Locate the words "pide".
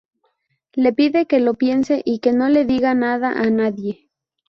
0.93-1.27